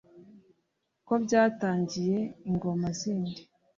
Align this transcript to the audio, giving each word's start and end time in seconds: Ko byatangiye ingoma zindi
Ko 1.07 1.13
byatangiye 1.23 2.17
ingoma 2.49 2.87
zindi 2.99 3.41